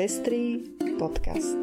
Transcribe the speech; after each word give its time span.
Pestrý 0.00 0.64
podcast. 0.96 1.60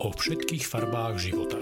O 0.00 0.08
všetkých 0.08 0.64
farbách 0.64 1.20
života. 1.20 1.60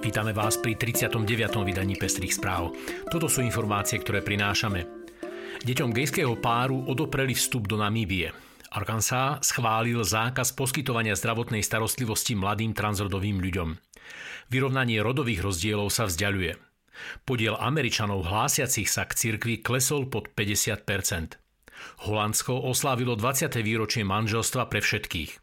Vítame 0.00 0.32
vás 0.32 0.56
pri 0.56 0.72
39. 0.80 1.20
vydaní 1.68 2.00
Pestrých 2.00 2.32
správ. 2.40 2.72
Toto 3.12 3.28
sú 3.28 3.44
informácie, 3.44 4.00
ktoré 4.00 4.24
prinášame. 4.24 4.88
Deťom 5.68 5.92
gejského 5.92 6.32
páru 6.40 6.88
odopreli 6.88 7.36
vstup 7.36 7.68
do 7.68 7.76
Namíbie. 7.76 8.32
Arkansas 8.72 9.52
schválil 9.52 10.00
zákaz 10.00 10.56
poskytovania 10.56 11.12
zdravotnej 11.12 11.60
starostlivosti 11.60 12.32
mladým 12.32 12.72
transrodovým 12.72 13.36
ľuďom. 13.36 13.87
Vyrovnanie 14.48 15.00
rodových 15.02 15.44
rozdielov 15.44 15.92
sa 15.92 16.08
vzdialuje. 16.08 16.56
Podiel 17.22 17.54
Američanov 17.54 18.26
hlásiacich 18.26 18.90
sa 18.90 19.06
k 19.06 19.14
cirkvi 19.14 19.62
klesol 19.62 20.10
pod 20.10 20.34
50% 20.34 21.38
Holandsko 22.06 22.58
oslávilo 22.66 23.14
20. 23.14 23.54
výročie 23.62 24.02
manželstva 24.02 24.66
pre 24.66 24.82
všetkých. 24.82 25.38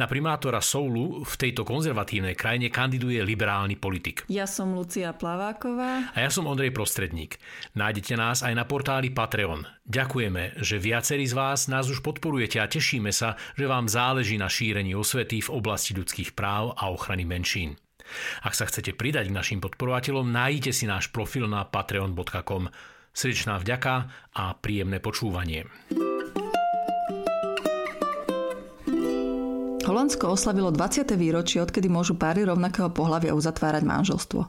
Na 0.00 0.08
primátora 0.08 0.64
Soulu 0.64 1.20
v 1.20 1.34
tejto 1.36 1.60
konzervatívnej 1.60 2.32
krajine 2.32 2.72
kandiduje 2.72 3.20
liberálny 3.20 3.76
politik. 3.76 4.24
Ja 4.32 4.48
som 4.48 4.72
Lucia 4.72 5.12
Plaváková. 5.12 6.16
A 6.16 6.18
ja 6.24 6.32
som 6.32 6.48
Ondrej 6.48 6.72
Prostredník. 6.72 7.36
Nájdete 7.76 8.16
nás 8.16 8.40
aj 8.40 8.56
na 8.56 8.64
portáli 8.64 9.12
Patreon. 9.12 9.68
Ďakujeme, 9.84 10.64
že 10.64 10.80
viacerí 10.80 11.28
z 11.28 11.36
vás 11.36 11.68
nás 11.68 11.92
už 11.92 12.00
podporujete 12.00 12.56
a 12.56 12.72
tešíme 12.72 13.12
sa, 13.12 13.36
že 13.52 13.68
vám 13.68 13.84
záleží 13.84 14.40
na 14.40 14.48
šírení 14.48 14.96
osvety 14.96 15.44
v 15.44 15.52
oblasti 15.52 15.92
ľudských 15.92 16.32
práv 16.32 16.72
a 16.72 16.88
ochrany 16.88 17.28
menšín. 17.28 17.76
Ak 18.42 18.56
sa 18.56 18.66
chcete 18.66 18.96
pridať 18.96 19.28
k 19.30 19.36
našim 19.36 19.60
podporovateľom, 19.60 20.28
nájdete 20.28 20.72
si 20.72 20.84
náš 20.88 21.12
profil 21.12 21.46
na 21.46 21.66
patreon.com. 21.66 22.70
Srdečná 23.16 23.56
vďaka 23.60 23.94
a 24.36 24.52
príjemné 24.56 25.00
počúvanie. 25.00 25.68
Holandsko 29.86 30.34
oslavilo 30.34 30.74
20. 30.74 31.14
výročie, 31.14 31.62
odkedy 31.62 31.86
môžu 31.86 32.18
páry 32.18 32.42
rovnakého 32.42 32.90
pohľavia 32.90 33.38
uzatvárať 33.38 33.86
manželstvo. 33.86 34.40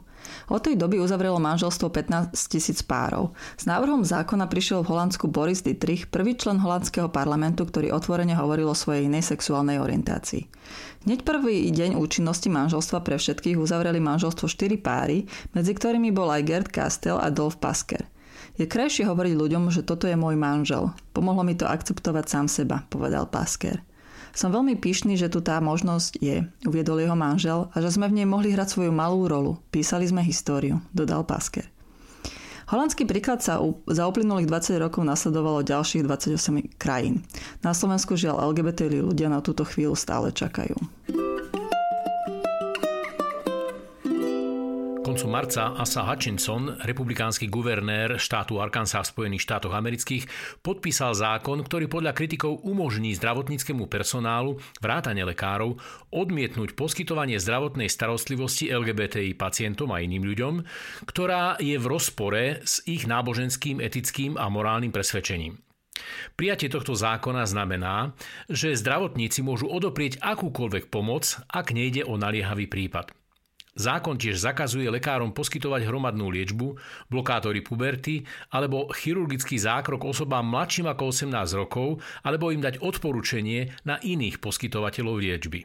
Od 0.50 0.58
tej 0.58 0.74
doby 0.74 0.98
uzavrelo 0.98 1.38
manželstvo 1.38 1.94
15 1.94 2.34
tisíc 2.50 2.82
párov. 2.82 3.38
S 3.54 3.62
návrhom 3.62 4.02
zákona 4.02 4.50
prišiel 4.50 4.82
v 4.82 4.90
Holandsku 4.90 5.30
Boris 5.30 5.62
Dietrich, 5.62 6.10
prvý 6.10 6.34
člen 6.34 6.58
holandského 6.58 7.06
parlamentu, 7.06 7.70
ktorý 7.70 7.94
otvorene 7.94 8.34
hovoril 8.34 8.66
o 8.66 8.74
svojej 8.74 9.06
inej 9.06 9.30
sexuálnej 9.30 9.78
orientácii. 9.78 10.42
Hneď 11.06 11.22
prvý 11.22 11.70
deň 11.70 11.94
účinnosti 12.02 12.50
manželstva 12.50 12.98
pre 13.06 13.14
všetkých 13.14 13.62
uzavreli 13.62 14.02
manželstvo 14.02 14.50
4 14.50 14.74
páry, 14.82 15.22
medzi 15.54 15.70
ktorými 15.70 16.10
bol 16.10 16.34
aj 16.34 16.42
Gerd 16.50 16.68
Kastel 16.74 17.14
a 17.14 17.30
Dolf 17.30 17.62
Pasker. 17.62 18.10
Je 18.58 18.66
krajšie 18.66 19.06
hovoriť 19.06 19.38
ľuďom, 19.38 19.70
že 19.70 19.86
toto 19.86 20.10
je 20.10 20.18
môj 20.18 20.34
manžel. 20.34 20.90
Pomohlo 21.14 21.46
mi 21.46 21.54
to 21.54 21.70
akceptovať 21.70 22.26
sám 22.26 22.46
seba, 22.50 22.82
povedal 22.90 23.30
Pasker. 23.30 23.86
Som 24.38 24.54
veľmi 24.54 24.78
pyšný, 24.78 25.18
že 25.18 25.26
tu 25.26 25.42
tá 25.42 25.58
možnosť 25.58 26.22
je, 26.22 26.46
uviedol 26.62 27.02
jeho 27.02 27.18
manžel, 27.18 27.74
a 27.74 27.82
že 27.82 27.90
sme 27.90 28.06
v 28.06 28.22
nej 28.22 28.26
mohli 28.30 28.54
hrať 28.54 28.70
svoju 28.70 28.94
malú 28.94 29.26
rolu. 29.26 29.58
Písali 29.74 30.06
sme 30.06 30.22
históriu, 30.22 30.78
dodal 30.94 31.26
Pasker. 31.26 31.66
Holandský 32.70 33.02
príklad 33.02 33.42
sa 33.42 33.58
za 33.90 34.06
uplynulých 34.06 34.46
20 34.46 34.78
rokov 34.78 35.02
nasledovalo 35.02 35.66
ďalších 35.66 36.06
28 36.06 36.78
krajín. 36.78 37.26
Na 37.66 37.74
Slovensku 37.74 38.14
žiaľ 38.14 38.54
LGBT 38.54 38.86
ľudia 39.02 39.26
na 39.26 39.42
túto 39.42 39.66
chvíľu 39.66 39.98
stále 39.98 40.30
čakajú. 40.30 40.78
Koncu 45.18 45.34
marca 45.34 45.74
Asa 45.74 46.06
Hutchinson, 46.06 46.78
republikánsky 46.86 47.50
guvernér 47.50 48.22
štátu 48.22 48.62
Arkansas 48.62 49.10
v 49.10 49.18
Spojených 49.18 49.50
štátoch 49.50 49.74
amerických, 49.74 50.30
podpísal 50.62 51.10
zákon, 51.10 51.58
ktorý 51.66 51.90
podľa 51.90 52.14
kritikov 52.14 52.62
umožní 52.62 53.18
zdravotníckému 53.18 53.90
personálu, 53.90 54.62
vrátane 54.78 55.26
lekárov, 55.26 55.74
odmietnúť 56.14 56.78
poskytovanie 56.78 57.34
zdravotnej 57.42 57.90
starostlivosti 57.90 58.70
LGBTI 58.70 59.34
pacientom 59.34 59.90
a 59.90 59.98
iným 59.98 60.22
ľuďom, 60.22 60.54
ktorá 61.10 61.58
je 61.58 61.74
v 61.74 61.86
rozpore 61.90 62.62
s 62.62 62.78
ich 62.86 63.10
náboženským, 63.10 63.82
etickým 63.82 64.38
a 64.38 64.46
morálnym 64.46 64.94
presvedčením. 64.94 65.58
Prijatie 66.38 66.70
tohto 66.70 66.94
zákona 66.94 67.42
znamená, 67.42 68.14
že 68.46 68.78
zdravotníci 68.78 69.42
môžu 69.42 69.66
odoprieť 69.66 70.22
akúkoľvek 70.22 70.94
pomoc, 70.94 71.42
ak 71.50 71.74
nejde 71.74 72.06
o 72.06 72.14
naliehavý 72.14 72.70
prípad. 72.70 73.18
Zákon 73.78 74.18
tiež 74.18 74.42
zakazuje 74.42 74.90
lekárom 74.90 75.30
poskytovať 75.30 75.86
hromadnú 75.86 76.34
liečbu, 76.34 76.74
blokátory 77.06 77.62
puberty 77.62 78.26
alebo 78.50 78.90
chirurgický 78.90 79.54
zákrok 79.54 80.02
osobám 80.02 80.42
mladším 80.42 80.90
ako 80.90 81.14
18 81.14 81.54
rokov 81.54 82.02
alebo 82.26 82.50
im 82.50 82.58
dať 82.58 82.82
odporúčenie 82.82 83.70
na 83.86 84.02
iných 84.02 84.42
poskytovateľov 84.42 85.22
liečby. 85.22 85.62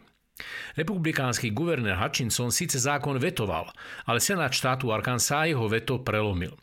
Republikánsky 0.77 1.49
guvernér 1.49 1.97
Hutchinson 1.97 2.53
síce 2.53 2.77
zákon 2.77 3.17
vetoval, 3.17 3.73
ale 4.05 4.21
Senát 4.21 4.53
štátu 4.53 4.93
Arkansas 4.93 5.49
jeho 5.49 5.65
veto 5.65 6.05
prelomil. 6.05 6.53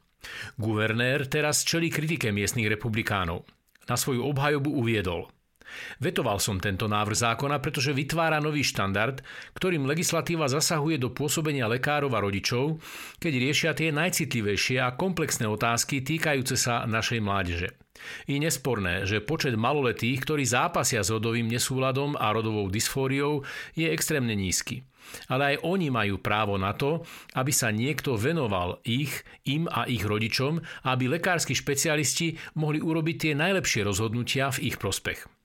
Guvernér 0.55 1.27
teraz 1.27 1.67
čelí 1.67 1.91
kritike 1.91 2.31
miestnych 2.31 2.71
republikánov. 2.71 3.43
Na 3.91 3.99
svoju 3.99 4.23
obhajobu 4.23 4.71
uviedol– 4.71 5.27
Vetoval 6.01 6.41
som 6.41 6.57
tento 6.59 6.89
návrh 6.89 7.17
zákona, 7.17 7.61
pretože 7.61 7.97
vytvára 7.97 8.41
nový 8.41 8.65
štandard, 8.65 9.21
ktorým 9.57 9.87
legislatíva 9.87 10.49
zasahuje 10.49 10.97
do 10.97 11.13
pôsobenia 11.13 11.69
lekárov 11.69 12.13
a 12.15 12.23
rodičov, 12.23 12.81
keď 13.19 13.33
riešia 13.37 13.73
tie 13.77 13.91
najcitlivejšie 13.93 14.79
a 14.83 14.95
komplexné 14.97 15.47
otázky 15.47 16.01
týkajúce 16.01 16.57
sa 16.57 16.89
našej 16.89 17.21
mládeže. 17.23 17.69
Je 18.25 18.41
nesporné, 18.41 19.05
že 19.05 19.21
počet 19.21 19.55
maloletých, 19.57 20.25
ktorí 20.25 20.45
zápasia 20.49 21.05
s 21.05 21.13
rodovým 21.13 21.47
nesúladom 21.49 22.17
a 22.17 22.33
rodovou 22.33 22.73
dysfóriou, 22.73 23.45
je 23.77 23.87
extrémne 23.93 24.33
nízky. 24.33 24.85
Ale 25.27 25.57
aj 25.57 25.67
oni 25.67 25.89
majú 25.91 26.23
právo 26.23 26.55
na 26.55 26.71
to, 26.77 27.03
aby 27.35 27.51
sa 27.51 27.75
niekto 27.75 28.15
venoval 28.15 28.79
ich, 28.87 29.11
im 29.49 29.67
a 29.67 29.85
ich 29.91 30.07
rodičom, 30.07 30.63
aby 30.87 31.11
lekársky 31.11 31.53
špecialisti 31.53 32.39
mohli 32.57 32.79
urobiť 32.79 33.17
tie 33.19 33.33
najlepšie 33.35 33.83
rozhodnutia 33.83 34.55
v 34.55 34.71
ich 34.71 34.77
prospech. 34.79 35.40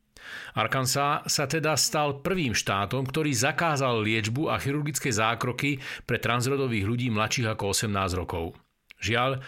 Arkansas 0.56 1.28
sa 1.28 1.46
teda 1.46 1.75
stal 1.75 2.24
prvým 2.24 2.56
štátom, 2.56 3.03
ktorý 3.06 3.31
zakázal 3.36 4.02
liečbu 4.03 4.50
a 4.52 4.59
chirurgické 4.59 5.12
zákroky 5.12 5.80
pre 6.08 6.18
transrodových 6.18 6.86
ľudí 6.86 7.08
mladších 7.12 7.52
ako 7.52 7.72
18 7.72 8.19
rokov. 8.19 8.56
Žiaľ, 9.02 9.44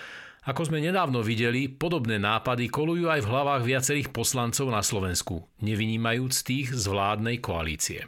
ako 0.47 0.61
sme 0.63 0.79
nedávno 0.79 1.19
videli, 1.19 1.67
podobné 1.67 2.15
nápady 2.23 2.71
kolujú 2.71 3.11
aj 3.11 3.19
v 3.19 3.27
hlavách 3.27 3.63
viacerých 3.67 4.15
poslancov 4.15 4.71
na 4.71 4.79
Slovensku, 4.79 5.43
nevynímajúc 5.59 6.33
tých 6.47 6.71
z 6.71 6.87
vládnej 6.87 7.43
koalície. 7.43 8.07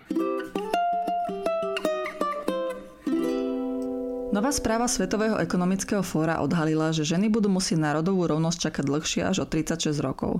Nová 4.30 4.54
správa 4.54 4.88
Svetového 4.88 5.42
ekonomického 5.42 6.00
fóra 6.00 6.40
odhalila, 6.40 6.94
že 6.94 7.02
ženy 7.02 7.28
budú 7.34 7.50
musieť 7.52 7.82
národovú 7.82 8.30
rovnosť 8.30 8.72
čakať 8.72 8.84
dlhšie 8.88 9.22
až 9.26 9.42
o 9.42 9.46
36 9.50 10.00
rokov. 10.00 10.40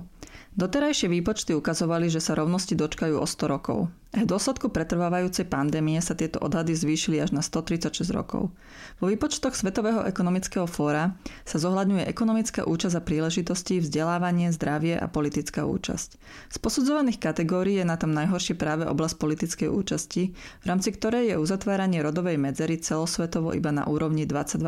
Doterajšie 0.50 1.06
výpočty 1.06 1.54
ukazovali, 1.54 2.10
že 2.10 2.18
sa 2.18 2.34
rovnosti 2.34 2.74
dočkajú 2.74 3.22
o 3.22 3.26
100 3.26 3.46
rokov. 3.46 3.86
V 4.10 4.26
dôsledku 4.26 4.74
pretrvávajúcej 4.74 5.46
pandémie 5.46 5.94
sa 6.02 6.18
tieto 6.18 6.42
odhady 6.42 6.74
zvýšili 6.74 7.22
až 7.22 7.30
na 7.30 7.38
136 7.38 8.10
rokov. 8.10 8.50
Vo 8.98 9.06
výpočtoch 9.06 9.54
Svetového 9.54 10.02
ekonomického 10.10 10.66
fóra 10.66 11.14
sa 11.46 11.62
zohľadňuje 11.62 12.10
ekonomická 12.10 12.66
účasť 12.66 12.98
a 12.98 13.06
príležitosti, 13.06 13.78
vzdelávanie, 13.78 14.50
zdravie 14.50 14.98
a 14.98 15.06
politická 15.06 15.62
účasť. 15.62 16.18
Z 16.50 16.56
posudzovaných 16.58 17.22
kategórií 17.22 17.78
je 17.78 17.86
na 17.86 17.94
tom 17.94 18.10
najhoršie 18.10 18.58
práve 18.58 18.82
oblasť 18.90 19.22
politickej 19.22 19.70
účasti, 19.70 20.34
v 20.34 20.64
rámci 20.66 20.90
ktorej 20.90 21.30
je 21.30 21.36
uzatváranie 21.38 22.02
rodovej 22.02 22.42
medzery 22.42 22.82
celosvetovo 22.82 23.54
iba 23.54 23.70
na 23.70 23.86
úrovni 23.86 24.26
22 24.26 24.66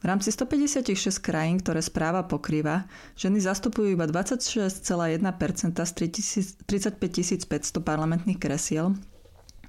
v 0.00 0.04
rámci 0.08 0.32
156 0.32 1.20
krajín, 1.20 1.60
ktoré 1.60 1.84
správa 1.84 2.24
pokrýva, 2.24 2.88
ženy 3.20 3.44
zastupujú 3.44 3.92
iba 3.92 4.08
26,1% 4.08 4.80
z 5.76 5.92
35 6.64 6.96
500 7.44 7.84
parlamentných 7.84 8.40
kresiel 8.40 8.96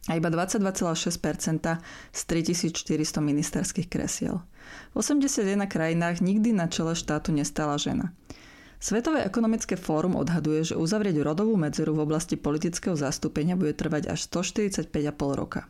a 0.07 0.15
iba 0.15 0.31
22,6% 0.31 1.83
z 2.15 2.21
3400 2.25 3.19
ministerských 3.19 3.87
kresiel. 3.91 4.39
V 4.95 5.03
81 5.03 5.67
krajinách 5.67 6.23
nikdy 6.23 6.55
na 6.55 6.71
čele 6.71 6.95
štátu 6.95 7.35
nestala 7.35 7.75
žena. 7.75 8.15
Svetové 8.81 9.27
ekonomické 9.27 9.77
fórum 9.77 10.17
odhaduje, 10.17 10.73
že 10.73 10.79
uzavrieť 10.79 11.21
rodovú 11.21 11.53
medzeru 11.53 11.93
v 11.93 12.07
oblasti 12.07 12.33
politického 12.33 12.97
zastúpenia 12.97 13.53
bude 13.53 13.77
trvať 13.77 14.09
až 14.09 14.25
145,5 14.25 14.89
roka. 15.37 15.69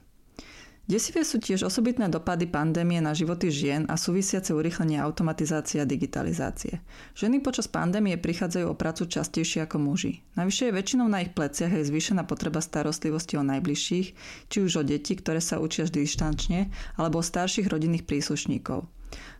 Desivé 0.89 1.21
sú 1.21 1.37
tiež 1.37 1.61
osobitné 1.69 2.09
dopady 2.09 2.49
pandémie 2.49 2.97
na 2.99 3.13
životy 3.13 3.53
žien 3.53 3.85
a 3.85 3.95
súvisiace 3.95 4.49
urychlenie 4.51 4.97
automatizácie 4.97 5.77
a 5.77 5.85
digitalizácie. 5.85 6.81
Ženy 7.13 7.45
počas 7.45 7.69
pandémie 7.69 8.17
prichádzajú 8.17 8.65
o 8.65 8.75
prácu 8.75 9.05
častejšie 9.05 9.69
ako 9.69 9.77
muži. 9.77 10.25
Navyše 10.35 10.67
je 10.67 10.75
väčšinou 10.75 11.05
na 11.05 11.21
ich 11.21 11.37
pleciach 11.37 11.69
aj 11.69 11.85
zvýšená 11.85 12.25
potreba 12.25 12.59
starostlivosti 12.59 13.37
o 13.37 13.45
najbližších, 13.45 14.07
či 14.49 14.57
už 14.57 14.81
o 14.81 14.83
deti, 14.83 15.13
ktoré 15.13 15.37
sa 15.37 15.61
učia 15.61 15.85
dištančne, 15.85 16.73
alebo 16.97 17.21
o 17.21 17.25
starších 17.25 17.69
rodinných 17.69 18.09
príslušníkov. 18.09 18.89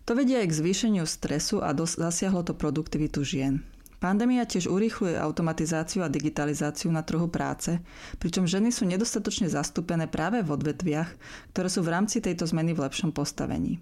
To 0.06 0.12
vedie 0.14 0.40
aj 0.40 0.48
k 0.52 0.58
zvýšeniu 0.62 1.10
stresu 1.10 1.60
a 1.60 1.74
dos- 1.74 1.98
zasiahlo 1.98 2.46
to 2.46 2.54
produktivitu 2.54 3.26
žien. 3.26 3.66
Pandémia 4.02 4.50
tiež 4.50 4.66
urýchluje 4.66 5.14
automatizáciu 5.14 6.02
a 6.02 6.10
digitalizáciu 6.10 6.90
na 6.90 7.06
trhu 7.06 7.30
práce, 7.30 7.78
pričom 8.18 8.50
ženy 8.50 8.74
sú 8.74 8.90
nedostatočne 8.90 9.46
zastúpené 9.46 10.10
práve 10.10 10.42
v 10.42 10.58
odvetviach, 10.58 11.10
ktoré 11.54 11.70
sú 11.70 11.86
v 11.86 11.94
rámci 11.94 12.18
tejto 12.18 12.50
zmeny 12.50 12.74
v 12.74 12.82
lepšom 12.82 13.14
postavení. 13.14 13.78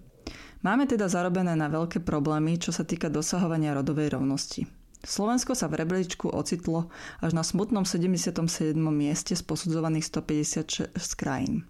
Máme 0.60 0.84
teda 0.84 1.08
zarobené 1.08 1.56
na 1.56 1.72
veľké 1.72 2.04
problémy, 2.04 2.60
čo 2.60 2.68
sa 2.68 2.84
týka 2.84 3.08
dosahovania 3.08 3.72
rodovej 3.72 4.12
rovnosti. 4.12 4.68
Slovensko 5.00 5.56
sa 5.56 5.72
v 5.72 5.80
rebríčku 5.80 6.28
ocitlo 6.28 6.92
až 7.24 7.32
na 7.32 7.40
smutnom 7.40 7.88
77. 7.88 8.76
mieste 8.76 9.32
z 9.32 9.40
posudzovaných 9.40 10.04
156 10.04 10.92
krajín. 11.16 11.64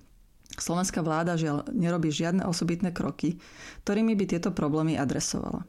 Slovenská 0.59 1.07
vláda 1.07 1.39
žiaľ 1.39 1.71
nerobí 1.71 2.11
žiadne 2.11 2.43
osobitné 2.43 2.91
kroky, 2.91 3.39
ktorými 3.87 4.19
by 4.19 4.25
tieto 4.27 4.51
problémy 4.51 4.99
adresovala. 4.99 5.63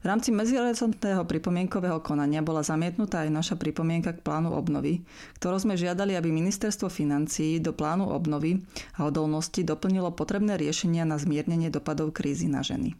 V 0.00 0.04
rámci 0.04 0.34
medzirecentného 0.34 1.24
pripomienkového 1.24 2.00
konania 2.00 2.44
bola 2.44 2.64
zamietnutá 2.64 3.26
aj 3.26 3.30
naša 3.34 3.54
pripomienka 3.58 4.16
k 4.16 4.24
plánu 4.24 4.54
obnovy, 4.54 5.02
ktorou 5.40 5.58
sme 5.58 5.78
žiadali, 5.78 6.14
aby 6.14 6.30
ministerstvo 6.30 6.90
financií 6.90 7.58
do 7.58 7.74
plánu 7.74 8.08
obnovy 8.08 8.62
a 8.96 9.06
odolnosti 9.06 9.60
doplnilo 9.64 10.14
potrebné 10.14 10.58
riešenia 10.58 11.04
na 11.04 11.20
zmiernenie 11.20 11.68
dopadov 11.68 12.16
krízy 12.16 12.46
na 12.46 12.64
ženy. 12.64 12.96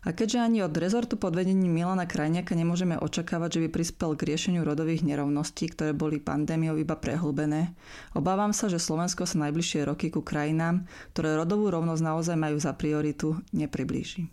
A 0.00 0.16
keďže 0.16 0.40
ani 0.40 0.64
od 0.64 0.72
rezortu 0.72 1.20
pod 1.20 1.36
vedením 1.36 1.76
Milana 1.76 2.08
Krajniaka 2.08 2.56
nemôžeme 2.56 2.96
očakávať, 2.96 3.60
že 3.60 3.60
by 3.60 3.68
prispel 3.68 4.16
k 4.16 4.32
riešeniu 4.32 4.64
rodových 4.64 5.04
nerovností, 5.04 5.68
ktoré 5.68 5.92
boli 5.92 6.16
pandémiou 6.16 6.80
iba 6.80 6.96
prehlbené, 6.96 7.76
obávam 8.16 8.56
sa, 8.56 8.72
že 8.72 8.80
Slovensko 8.80 9.28
sa 9.28 9.44
najbližšie 9.44 9.84
roky 9.84 10.08
ku 10.08 10.24
krajinám, 10.24 10.88
ktoré 11.12 11.36
rodovú 11.36 11.68
rovnosť 11.68 12.00
naozaj 12.00 12.36
majú 12.40 12.56
za 12.56 12.72
prioritu, 12.72 13.36
nepriblíži. 13.52 14.32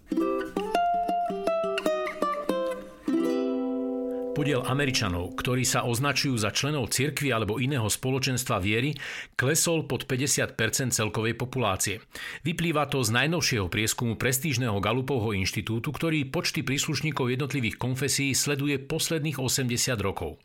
Podiel 4.37 4.61
Američanov, 4.69 5.33
ktorí 5.41 5.65
sa 5.65 5.81
označujú 5.89 6.37
za 6.37 6.53
členov 6.53 6.93
cirkvy 6.93 7.33
alebo 7.33 7.57
iného 7.57 7.89
spoločenstva 7.89 8.61
viery, 8.61 8.93
klesol 9.33 9.89
pod 9.89 10.05
50% 10.05 10.53
celkovej 10.93 11.33
populácie. 11.33 12.05
Vyplýva 12.45 12.85
to 12.85 13.01
z 13.01 13.17
najnovšieho 13.17 13.65
prieskumu 13.65 14.13
prestížneho 14.13 14.77
Galupovho 14.77 15.33
inštitútu, 15.33 15.89
ktorý 15.89 16.29
počty 16.29 16.61
príslušníkov 16.61 17.33
jednotlivých 17.33 17.81
konfesí 17.81 18.29
sleduje 18.37 18.77
posledných 18.77 19.41
80 19.41 19.73
rokov. 20.05 20.37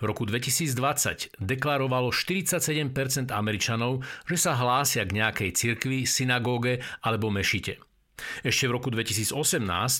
V 0.00 0.04
roku 0.08 0.24
2020 0.24 1.36
deklarovalo 1.36 2.16
47% 2.16 3.36
Američanov, 3.36 4.00
že 4.32 4.36
sa 4.40 4.56
hlásia 4.56 5.04
k 5.04 5.20
nejakej 5.20 5.50
cirkvi, 5.52 6.08
synagóge 6.08 6.80
alebo 7.04 7.28
mešite. 7.28 7.89
Ešte 8.42 8.68
v 8.68 8.74
roku 8.76 8.88
2018 8.90 9.34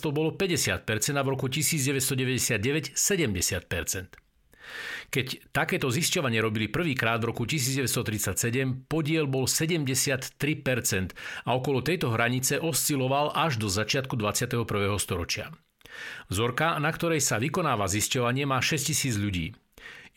to 0.00 0.08
bolo 0.10 0.32
50% 0.34 0.82
a 1.16 1.22
v 1.22 1.28
roku 1.28 1.46
1999 1.48 2.96
70%. 2.96 4.30
Keď 5.10 5.50
takéto 5.50 5.90
zisťovanie 5.90 6.38
robili 6.38 6.70
prvýkrát 6.70 7.18
v 7.18 7.34
roku 7.34 7.42
1937, 7.42 8.86
podiel 8.86 9.26
bol 9.26 9.50
73% 9.50 10.38
a 11.44 11.50
okolo 11.50 11.82
tejto 11.82 12.14
hranice 12.14 12.62
osciloval 12.62 13.34
až 13.34 13.58
do 13.58 13.66
začiatku 13.66 14.14
21. 14.14 14.62
storočia. 15.02 15.50
Vzorka, 16.30 16.78
na 16.78 16.94
ktorej 16.94 17.18
sa 17.18 17.42
vykonáva 17.42 17.90
zisťovanie, 17.90 18.46
má 18.46 18.62
6000 18.62 19.18
ľudí. 19.18 19.58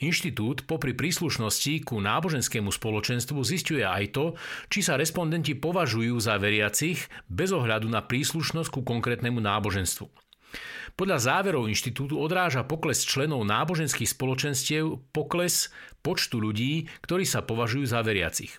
Inštitút 0.02 0.66
popri 0.66 0.98
príslušnosti 0.98 1.86
ku 1.86 2.02
náboženskému 2.02 2.74
spoločenstvu 2.74 3.40
zistuje 3.46 3.86
aj 3.86 4.18
to, 4.18 4.26
či 4.68 4.82
sa 4.82 4.98
respondenti 4.98 5.54
považujú 5.54 6.18
za 6.18 6.42
veriacich 6.42 7.06
bez 7.30 7.54
ohľadu 7.54 7.88
na 7.88 8.02
príslušnosť 8.02 8.70
ku 8.74 8.82
konkrétnemu 8.82 9.38
náboženstvu. 9.38 10.10
Podľa 10.94 11.18
záverov 11.18 11.66
inštitútu 11.70 12.22
odráža 12.22 12.62
pokles 12.62 13.02
členov 13.02 13.42
náboženských 13.50 14.14
spoločenstiev 14.14 15.02
pokles 15.10 15.74
počtu 16.06 16.38
ľudí, 16.38 16.86
ktorí 17.02 17.26
sa 17.26 17.42
považujú 17.42 17.86
za 17.90 18.06
veriacich. 18.06 18.54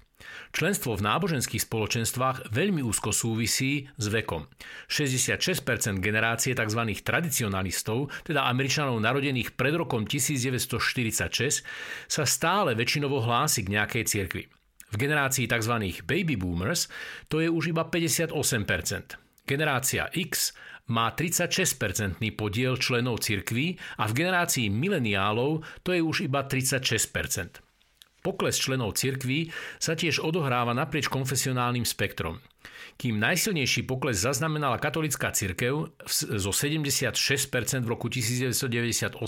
Členstvo 0.55 0.95
v 0.95 1.05
náboženských 1.07 1.67
spoločenstvách 1.67 2.55
veľmi 2.55 2.85
úzko 2.85 3.11
súvisí 3.11 3.91
s 3.99 4.07
vekom. 4.07 4.47
66% 4.87 5.99
generácie 5.99 6.55
tzv. 6.55 6.81
tradicionalistov, 7.03 8.13
teda 8.23 8.47
Američanov 8.47 9.01
narodených 9.03 9.59
pred 9.59 9.75
rokom 9.75 10.07
1946, 10.07 11.67
sa 12.07 12.25
stále 12.29 12.79
väčšinovo 12.79 13.19
hlási 13.25 13.67
k 13.67 13.73
nejakej 13.75 14.05
cirkvi. 14.07 14.45
V 14.95 14.97
generácii 15.01 15.51
tzv. 15.51 15.75
baby 16.07 16.39
boomers 16.39 16.87
to 17.27 17.43
je 17.43 17.51
už 17.51 17.75
iba 17.75 17.83
58%. 17.83 18.31
Generácia 19.43 20.07
X 20.15 20.55
má 20.93 21.11
36-percentný 21.17 22.37
podiel 22.37 22.77
členov 22.77 23.25
cirkví 23.25 23.75
a 23.97 24.05
v 24.05 24.13
generácii 24.13 24.69
mileniálov 24.69 25.65
to 25.81 25.97
je 25.97 26.01
už 26.05 26.29
iba 26.29 26.45
36%. 26.45 27.64
Pokles 28.25 28.57
členov 28.57 28.97
cirkví 28.97 29.53
sa 29.77 29.93
tiež 29.93 30.25
odohráva 30.25 30.73
naprieč 30.73 31.13
konfesionálnym 31.13 31.85
spektrom. 31.85 32.41
Kým 32.97 33.21
najsilnejší 33.21 33.85
pokles 33.85 34.25
zaznamenala 34.25 34.81
katolická 34.81 35.29
cirkev 35.29 35.93
zo 36.09 36.49
76% 36.49 37.85
v 37.85 37.89
roku 37.93 38.09
1998 38.09 39.21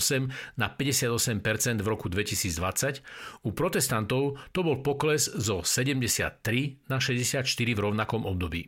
na 0.57 0.67
58% 0.73 1.77
v 1.77 1.87
roku 1.87 2.09
2020, 2.09 3.45
u 3.45 3.49
protestantov 3.53 4.41
to 4.49 4.59
bol 4.65 4.81
pokles 4.81 5.29
zo 5.29 5.61
73 5.61 6.89
na 6.89 6.97
64 6.97 7.45
v 7.45 7.79
rovnakom 7.79 8.25
období. 8.25 8.65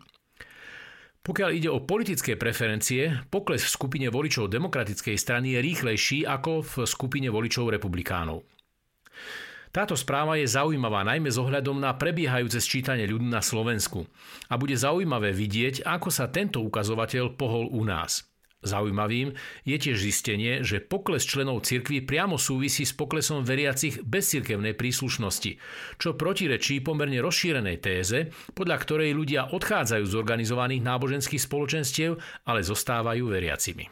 Pokiaľ 1.25 1.49
ide 1.57 1.69
o 1.73 1.81
politické 1.81 2.37
preferencie, 2.37 3.17
pokles 3.33 3.65
v 3.65 3.73
skupine 3.73 4.07
voličov 4.13 4.45
demokratickej 4.45 5.17
strany 5.17 5.57
je 5.57 5.59
rýchlejší 5.65 6.29
ako 6.29 6.61
v 6.61 6.73
skupine 6.85 7.33
voličov 7.33 7.73
republikánov. 7.73 8.45
Táto 9.69 9.93
správa 9.93 10.33
je 10.41 10.49
zaujímavá 10.49 11.05
najmä 11.05 11.29
s 11.29 11.37
ohľadom 11.37 11.77
na 11.77 11.93
prebiehajúce 11.93 12.57
sčítanie 12.57 13.05
ľudí 13.05 13.29
na 13.29 13.45
Slovensku 13.45 14.09
a 14.49 14.57
bude 14.57 14.73
zaujímavé 14.73 15.29
vidieť, 15.29 15.85
ako 15.85 16.09
sa 16.09 16.25
tento 16.33 16.57
ukazovateľ 16.65 17.37
pohol 17.37 17.69
u 17.69 17.85
nás. 17.85 18.25
Zaujímavým 18.59 19.39
je 19.63 19.77
tiež 19.79 19.95
zistenie, 20.03 20.67
že 20.67 20.83
pokles 20.83 21.23
členov 21.23 21.63
cirkvy 21.63 22.03
priamo 22.03 22.35
súvisí 22.35 22.83
s 22.83 22.91
poklesom 22.91 23.47
veriacich 23.47 24.03
bez 24.03 24.35
cirkevnej 24.35 24.75
príslušnosti, 24.75 25.55
čo 25.95 26.19
protirečí 26.19 26.83
pomerne 26.83 27.23
rozšírenej 27.23 27.77
téze, 27.79 28.35
podľa 28.51 28.77
ktorej 28.83 29.15
ľudia 29.15 29.55
odchádzajú 29.55 30.03
z 30.03 30.17
organizovaných 30.17 30.83
náboženských 30.83 31.39
spoločenstiev, 31.39 32.19
ale 32.43 32.59
zostávajú 32.59 33.31
veriacimi. 33.31 33.87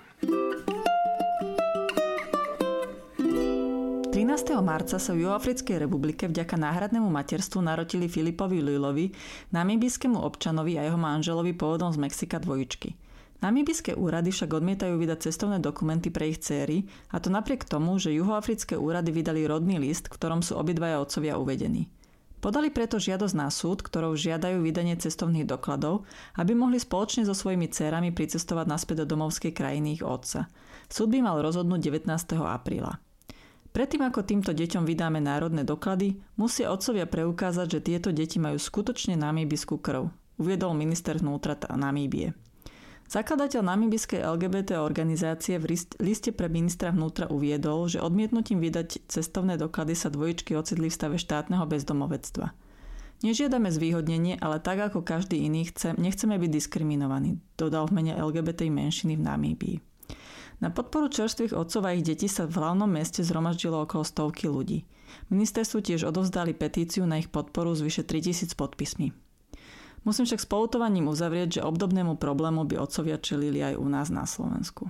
Marca 4.61 4.97
sa 4.97 5.11
v 5.15 5.25
Juhoafrickej 5.25 5.87
republike 5.87 6.27
vďaka 6.27 6.55
náhradnému 6.57 7.09
materstvu 7.09 7.63
narotili 7.63 8.11
Filipovi 8.11 8.61
Lilovi, 8.61 9.11
namibijskému 9.55 10.19
občanovi 10.19 10.77
a 10.77 10.85
jeho 10.85 10.99
manželovi 10.99 11.55
pôvodom 11.55 11.93
z 11.93 12.01
Mexika 12.01 12.37
dvojičky. 12.37 12.93
Namibijské 13.37 13.93
úrady 13.93 14.33
však 14.33 14.49
odmietajú 14.49 14.97
vydať 14.97 15.29
cestovné 15.29 15.61
dokumenty 15.61 16.09
pre 16.09 16.33
ich 16.33 16.41
céry, 16.41 16.89
a 17.13 17.21
to 17.21 17.29
napriek 17.29 17.69
tomu, 17.69 18.01
že 18.01 18.13
juhoafrické 18.13 18.73
úrady 18.73 19.13
vydali 19.13 19.45
rodný 19.45 19.77
list, 19.77 20.09
v 20.09 20.15
ktorom 20.17 20.41
sú 20.41 20.57
obidvaja 20.57 20.97
otcovia 20.97 21.37
uvedení. 21.37 21.85
Podali 22.37 22.69
preto 22.69 23.01
žiadosť 23.01 23.35
na 23.37 23.49
súd, 23.49 23.81
ktorou 23.81 24.13
žiadajú 24.13 24.61
vydanie 24.61 24.93
cestovných 24.97 25.49
dokladov, 25.49 26.05
aby 26.37 26.53
mohli 26.53 26.77
spoločne 26.77 27.25
so 27.25 27.33
svojimi 27.33 27.69
cérami 27.69 28.13
pricestovať 28.13 28.65
naspäť 28.69 29.05
do 29.05 29.17
domovskej 29.17 29.53
krajiny 29.53 29.97
ich 29.97 30.03
otca. 30.05 30.45
Súd 30.85 31.09
by 31.13 31.25
mal 31.25 31.41
rozhodnúť 31.41 32.05
19. 32.05 32.09
apríla. 32.41 33.01
Predtým 33.77 34.09
ako 34.09 34.25
týmto 34.25 34.57
deťom 34.57 34.89
vydáme 34.89 35.21
národné 35.21 35.61
doklady, 35.61 36.17
musia 36.33 36.73
otcovia 36.73 37.05
preukázať, 37.05 37.77
že 37.77 37.85
tieto 37.85 38.09
deti 38.09 38.41
majú 38.41 38.57
skutočne 38.57 39.13
namíbiskú 39.13 39.77
krv, 39.77 40.09
uviedol 40.41 40.73
minister 40.73 41.21
vnútra 41.21 41.53
Namíbie. 41.77 42.33
Zakladateľ 43.05 43.61
namíbiskej 43.61 44.25
LGBT 44.25 44.81
organizácie 44.81 45.61
v 45.61 45.77
liste 46.01 46.33
pre 46.33 46.49
ministra 46.49 46.89
vnútra 46.89 47.29
uviedol, 47.29 47.85
že 47.85 48.01
odmietnutím 48.01 48.65
vydať 48.65 49.05
cestovné 49.13 49.61
doklady 49.61 49.93
sa 49.93 50.09
dvojičky 50.09 50.57
ocitli 50.57 50.89
v 50.89 50.97
stave 50.97 51.17
štátneho 51.21 51.69
bezdomovectva. 51.69 52.57
Nežiadame 53.21 53.69
zvýhodnenie, 53.69 54.41
ale 54.41 54.57
tak 54.57 54.89
ako 54.89 55.05
každý 55.05 55.45
iný 55.45 55.69
chce, 55.69 55.93
nechceme 56.01 56.33
byť 56.41 56.49
diskriminovaní, 56.49 57.37
dodal 57.53 57.85
v 57.93 58.01
mene 58.01 58.17
LGBT 58.17 58.73
menšiny 58.73 59.21
v 59.21 59.25
Namíbii. 59.29 59.77
Na 60.57 60.73
podporu 60.73 61.05
čerstvých 61.05 61.53
otcov 61.53 61.85
a 61.85 61.93
ich 61.93 62.01
detí 62.01 62.25
sa 62.25 62.49
v 62.49 62.57
hlavnom 62.57 62.89
meste 62.89 63.21
zhromaždilo 63.21 63.85
okolo 63.85 64.01
stovky 64.01 64.49
ľudí. 64.49 64.89
Ministerstvu 65.29 65.85
tiež 65.85 66.09
odovzdali 66.09 66.57
petíciu 66.57 67.05
na 67.05 67.21
ich 67.21 67.29
podporu 67.29 67.77
s 67.77 67.85
vyše 67.85 68.01
3000 68.01 68.57
podpismi. 68.57 69.13
Musím 70.01 70.25
však 70.25 70.41
spolutovaním 70.41 71.13
uzavrieť, 71.13 71.61
že 71.61 71.67
obdobnému 71.67 72.17
problému 72.17 72.65
by 72.65 72.81
otcovia 72.81 73.21
čelili 73.21 73.61
aj 73.61 73.75
u 73.77 73.85
nás 73.85 74.07
na 74.09 74.25
Slovensku. 74.25 74.89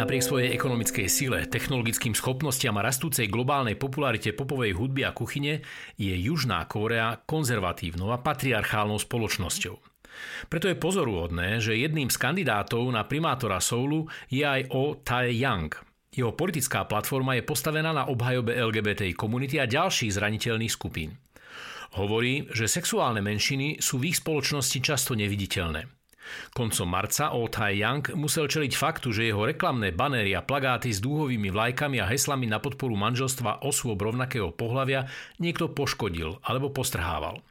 Napriek 0.00 0.24
svojej 0.24 0.56
ekonomickej 0.56 1.06
sile, 1.12 1.44
technologickým 1.44 2.16
schopnostiam 2.16 2.72
a 2.80 2.86
rastúcej 2.88 3.28
globálnej 3.28 3.76
popularite 3.76 4.32
popovej 4.32 4.72
hudby 4.72 5.04
a 5.04 5.12
kuchyne 5.12 5.60
je 6.00 6.14
Južná 6.16 6.64
Kórea 6.64 7.20
konzervatívnou 7.28 8.08
a 8.08 8.16
patriarchálnou 8.16 8.96
spoločnosťou. 8.96 9.89
Preto 10.48 10.66
je 10.66 10.76
pozorúhodné, 10.76 11.62
že 11.62 11.78
jedným 11.78 12.10
z 12.10 12.16
kandidátov 12.16 12.86
na 12.90 13.06
primátora 13.06 13.62
Soulu 13.62 14.10
je 14.28 14.42
aj 14.42 14.70
O 14.74 14.98
Tae 15.00 15.32
Yang. 15.34 15.82
Jeho 16.10 16.34
politická 16.34 16.84
platforma 16.90 17.38
je 17.38 17.46
postavená 17.46 17.94
na 17.94 18.10
obhajobe 18.10 18.58
LGBTI 18.58 19.14
komunity 19.14 19.62
a 19.62 19.70
ďalších 19.70 20.18
zraniteľných 20.18 20.74
skupín. 20.74 21.14
Hovorí, 21.94 22.46
že 22.50 22.70
sexuálne 22.70 23.22
menšiny 23.22 23.82
sú 23.82 23.98
v 23.98 24.14
ich 24.14 24.18
spoločnosti 24.18 24.78
často 24.82 25.14
neviditeľné. 25.14 25.86
Koncom 26.54 26.86
marca 26.86 27.34
O 27.34 27.50
Tai 27.50 27.74
Yang 27.74 28.14
musel 28.14 28.46
čeliť 28.46 28.72
faktu, 28.74 29.10
že 29.10 29.26
jeho 29.26 29.42
reklamné 29.42 29.90
banéry 29.90 30.30
a 30.38 30.46
plagáty 30.46 30.94
s 30.94 31.02
dúhovými 31.02 31.50
vlajkami 31.50 31.98
a 31.98 32.06
heslami 32.06 32.46
na 32.46 32.62
podporu 32.62 32.94
manželstva 32.94 33.66
osôb 33.66 33.98
rovnakého 33.98 34.54
pohľavia 34.54 35.10
niekto 35.42 35.74
poškodil 35.74 36.38
alebo 36.46 36.70
postrhával. 36.70 37.42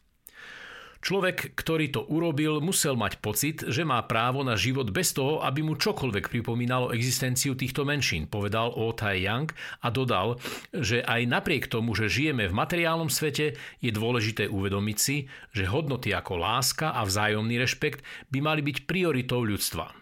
Človek, 0.99 1.55
ktorý 1.55 1.95
to 1.95 2.03
urobil, 2.11 2.59
musel 2.59 2.99
mať 2.99 3.23
pocit, 3.23 3.63
že 3.63 3.87
má 3.87 4.03
právo 4.03 4.43
na 4.43 4.59
život 4.59 4.91
bez 4.91 5.15
toho, 5.15 5.39
aby 5.39 5.63
mu 5.63 5.79
čokoľvek 5.79 6.27
pripomínalo 6.27 6.91
existenciu 6.91 7.55
týchto 7.55 7.87
menšín, 7.87 8.27
povedal 8.27 8.75
O 8.75 8.91
Tai 8.91 9.15
Yang 9.15 9.55
a 9.79 9.87
dodal, 9.95 10.35
že 10.75 10.99
aj 10.99 11.23
napriek 11.23 11.71
tomu, 11.71 11.95
že 11.95 12.11
žijeme 12.11 12.51
v 12.51 12.57
materiálnom 12.57 13.07
svete, 13.07 13.55
je 13.79 13.91
dôležité 13.95 14.51
uvedomiť 14.51 14.97
si, 14.99 15.31
že 15.55 15.71
hodnoty 15.71 16.11
ako 16.11 16.35
láska 16.35 16.91
a 16.91 17.07
vzájomný 17.07 17.55
rešpekt 17.63 18.03
by 18.27 18.43
mali 18.43 18.59
byť 18.59 18.83
prioritou 18.83 19.39
ľudstva. 19.39 19.95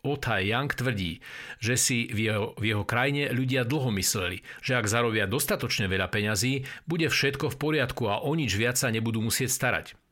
O 0.00 0.16
Tai 0.16 0.40
Yang 0.40 0.80
tvrdí, 0.80 1.12
že 1.60 1.76
si 1.76 2.08
v 2.08 2.32
jeho, 2.32 2.56
v 2.56 2.72
jeho 2.72 2.88
krajine 2.88 3.28
ľudia 3.36 3.68
dlho 3.68 3.92
mysleli, 4.00 4.40
že 4.64 4.80
ak 4.80 4.88
zarobia 4.88 5.28
dostatočne 5.28 5.92
veľa 5.92 6.08
peňazí, 6.08 6.64
bude 6.88 7.12
všetko 7.12 7.52
v 7.52 7.60
poriadku 7.60 8.08
a 8.08 8.24
o 8.24 8.32
nič 8.32 8.56
viac 8.56 8.80
sa 8.80 8.88
nebudú 8.88 9.20
musieť 9.20 9.52
starať. 9.52 10.07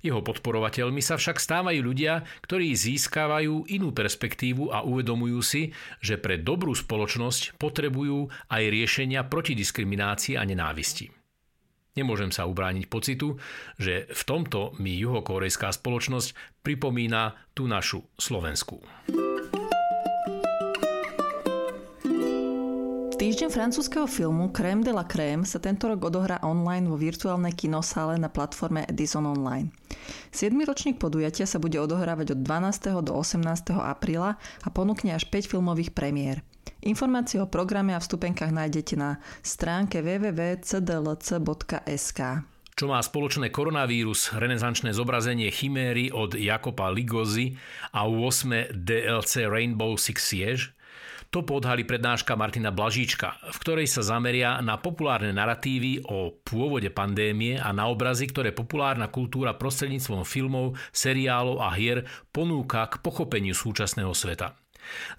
Jeho 0.00 0.24
podporovateľmi 0.24 1.04
sa 1.04 1.20
však 1.20 1.36
stávajú 1.36 1.84
ľudia, 1.84 2.24
ktorí 2.44 2.72
získavajú 2.72 3.68
inú 3.68 3.92
perspektívu 3.92 4.72
a 4.72 4.80
uvedomujú 4.80 5.40
si, 5.44 5.62
že 6.00 6.16
pre 6.16 6.40
dobrú 6.40 6.72
spoločnosť 6.72 7.60
potrebujú 7.60 8.32
aj 8.48 8.62
riešenia 8.72 9.28
proti 9.28 9.52
diskriminácii 9.52 10.40
a 10.40 10.42
nenávisti. 10.48 11.12
Nemôžem 12.00 12.32
sa 12.32 12.48
ubrániť 12.48 12.86
pocitu, 12.86 13.36
že 13.76 14.08
v 14.08 14.22
tomto 14.24 14.72
mi 14.80 14.96
juhokorejská 14.96 15.68
spoločnosť 15.74 16.62
pripomína 16.64 17.36
tú 17.52 17.68
našu 17.68 18.06
Slovensku. 18.16 18.80
Týždeň 23.20 23.52
francúzského 23.52 24.08
filmu 24.08 24.48
Crème 24.48 24.80
de 24.80 24.96
la 24.96 25.04
Crème 25.04 25.44
sa 25.44 25.60
tento 25.60 25.92
rok 25.92 26.08
odohrá 26.08 26.40
online 26.40 26.88
vo 26.88 26.96
virtuálnej 26.96 27.52
kinosále 27.52 28.16
na 28.16 28.32
platforme 28.32 28.88
Edison 28.88 29.28
Online. 29.28 29.68
7. 30.32 30.52
ročník 30.64 30.96
podujatia 31.00 31.46
sa 31.46 31.58
bude 31.62 31.80
odohrávať 31.80 32.38
od 32.38 32.40
12. 32.44 33.04
do 33.04 33.12
18. 33.16 33.44
apríla 33.76 34.36
a 34.62 34.68
ponúkne 34.68 35.14
až 35.16 35.26
5 35.28 35.52
filmových 35.56 35.92
premiér. 35.96 36.42
Informácie 36.80 37.36
o 37.40 37.46
programe 37.48 37.92
a 37.92 38.00
vstupenkách 38.00 38.56
nájdete 38.56 38.96
na 38.96 39.20
stránke 39.44 40.00
www.cdlc.sk. 40.00 40.70
Čo 42.72 42.88
má 42.88 42.96
spoločné 43.04 43.52
koronavírus, 43.52 44.32
renesančné 44.32 44.96
zobrazenie 44.96 45.52
chiméry 45.52 46.08
od 46.08 46.32
Jakopa 46.32 46.88
Ligozy 46.88 47.52
a 47.92 48.08
8. 48.08 48.72
DLC 48.72 49.44
Rainbow 49.44 50.00
Six 50.00 50.16
Siege– 50.24 50.72
to 51.30 51.46
podhali 51.46 51.86
prednáška 51.86 52.34
Martina 52.34 52.74
Blažíčka, 52.74 53.38
v 53.54 53.56
ktorej 53.62 53.86
sa 53.86 54.02
zameria 54.02 54.58
na 54.66 54.82
populárne 54.82 55.30
narratívy 55.30 56.02
o 56.10 56.34
pôvode 56.42 56.90
pandémie 56.90 57.54
a 57.54 57.70
na 57.70 57.86
obrazy, 57.86 58.26
ktoré 58.26 58.50
populárna 58.50 59.06
kultúra 59.06 59.54
prostredníctvom 59.54 60.26
filmov, 60.26 60.74
seriálov 60.90 61.62
a 61.62 61.70
hier 61.78 62.02
ponúka 62.34 62.90
k 62.90 62.98
pochopeniu 62.98 63.54
súčasného 63.54 64.10
sveta. 64.10 64.58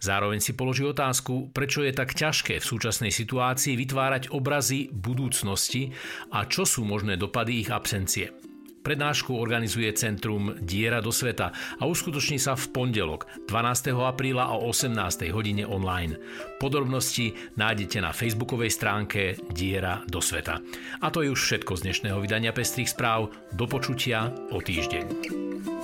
Zároveň 0.04 0.44
si 0.44 0.52
položí 0.52 0.84
otázku, 0.84 1.56
prečo 1.56 1.80
je 1.80 1.96
tak 1.96 2.12
ťažké 2.12 2.60
v 2.60 2.70
súčasnej 2.76 3.16
situácii 3.16 3.80
vytvárať 3.80 4.36
obrazy 4.36 4.92
budúcnosti 4.92 5.96
a 6.36 6.44
čo 6.44 6.68
sú 6.68 6.84
možné 6.84 7.16
dopady 7.16 7.64
ich 7.64 7.72
absencie. 7.72 8.51
Prednášku 8.82 9.38
organizuje 9.38 9.94
Centrum 9.94 10.58
Diera 10.58 11.06
do 11.06 11.14
sveta 11.14 11.54
a 11.54 11.84
uskutoční 11.86 12.42
sa 12.42 12.58
v 12.58 12.66
pondelok 12.74 13.30
12. 13.46 13.94
apríla 13.94 14.50
o 14.50 14.74
18. 14.74 15.30
hodine 15.30 15.70
online. 15.70 16.18
Podrobnosti 16.58 17.34
nájdete 17.62 18.02
na 18.02 18.10
facebookovej 18.10 18.74
stránke 18.74 19.38
Diera 19.54 20.02
do 20.10 20.18
sveta. 20.18 20.58
A 20.98 21.08
to 21.14 21.22
je 21.22 21.30
už 21.30 21.40
všetko 21.40 21.78
z 21.78 21.82
dnešného 21.90 22.18
vydania 22.18 22.50
Pestrých 22.50 22.90
správ. 22.90 23.30
Do 23.54 23.70
počutia 23.70 24.34
o 24.50 24.58
týždeň. 24.58 25.81